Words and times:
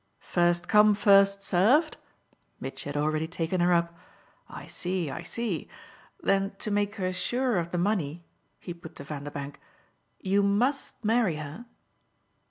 "First 0.21 0.67
come 0.67 0.95
first 0.95 1.43
served?" 1.43 1.97
Mitchy 2.59 2.89
had 2.89 2.97
already 2.97 3.27
taken 3.27 3.61
her 3.61 3.71
up. 3.71 3.95
"I 4.49 4.65
see, 4.65 5.11
I 5.11 5.21
see. 5.21 5.69
Then 6.23 6.53
to 6.57 6.71
make 6.71 6.95
her 6.95 7.13
sure 7.13 7.59
of 7.59 7.69
the 7.69 7.77
money," 7.77 8.25
he 8.57 8.73
put 8.73 8.95
to 8.95 9.03
Vanderbank, 9.03 9.59
"you 10.19 10.41
MUST 10.41 11.05
marry 11.05 11.35
her?" 11.35 11.67